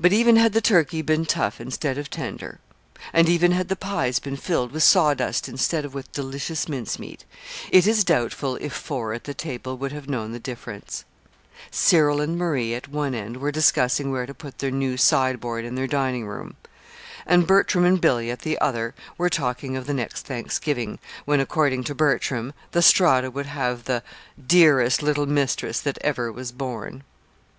But 0.00 0.14
even 0.14 0.36
had 0.36 0.54
the 0.54 0.62
turkey 0.62 1.02
been 1.02 1.26
tough 1.26 1.60
instead 1.60 1.98
of 1.98 2.08
tender, 2.08 2.60
and 3.12 3.28
even 3.28 3.52
had 3.52 3.68
the 3.68 3.76
pies 3.76 4.18
been 4.18 4.38
filled 4.38 4.72
with 4.72 4.82
sawdust 4.82 5.50
instead 5.50 5.84
of 5.84 5.92
with 5.92 6.10
delicious 6.12 6.66
mincemeat, 6.66 7.26
it 7.70 7.86
is 7.86 8.02
doubtful 8.02 8.56
if 8.56 8.72
four 8.72 9.12
at 9.12 9.24
the 9.24 9.34
table 9.34 9.76
would 9.76 9.92
have 9.92 10.08
known 10.08 10.32
the 10.32 10.38
difference: 10.40 11.04
Cyril 11.70 12.22
and 12.22 12.38
Marie 12.38 12.72
at 12.74 12.88
one 12.88 13.14
end 13.14 13.36
were 13.36 13.52
discussing 13.52 14.10
where 14.10 14.24
to 14.24 14.32
put 14.32 14.60
their 14.60 14.70
new 14.70 14.96
sideboard 14.96 15.66
in 15.66 15.74
their 15.74 15.86
dining 15.86 16.26
room, 16.26 16.56
and 17.26 17.46
Bertram 17.46 17.84
and 17.84 18.00
Billy 18.00 18.30
at 18.30 18.40
the 18.40 18.58
other 18.62 18.94
were 19.18 19.28
talking 19.28 19.76
of 19.76 19.86
the 19.86 19.92
next 19.92 20.22
Thanksgiving, 20.24 20.98
when, 21.26 21.38
according 21.38 21.84
to 21.84 21.94
Bertram, 21.94 22.54
the 22.72 22.80
Strata 22.80 23.30
would 23.30 23.44
have 23.44 23.84
the 23.84 24.02
"dearest 24.42 25.02
little 25.02 25.26
mistress 25.26 25.80
that 25.82 25.98
ever 26.00 26.32
was 26.32 26.50
born." 26.50 27.04